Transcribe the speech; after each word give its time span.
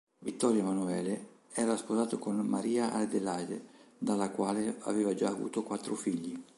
Vittorio 0.23 0.61
Emanuele 0.61 1.27
era 1.53 1.77
sposato 1.77 2.17
con 2.17 2.35
Maria 2.39 2.91
Adelaide 2.93 3.63
dalla 3.99 4.31
quale 4.31 4.77
aveva 4.79 5.13
già 5.13 5.29
avuto 5.29 5.61
quattro 5.61 5.93
figli. 5.93 6.35